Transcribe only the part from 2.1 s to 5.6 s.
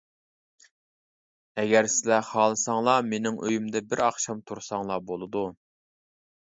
خالىساڭلار مېنىڭ ئۆيۈمدە بىر ئاخشام تۇرساڭلار بولىدۇ.